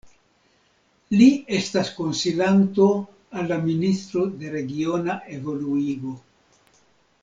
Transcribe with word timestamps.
Li 1.19 1.27
estas 1.57 1.91
konsilanto 1.99 2.89
al 3.37 3.53
la 3.55 3.61
Ministro 3.69 4.27
de 4.43 4.57
Regiona 4.59 5.23
Evoluigo. 5.41 6.21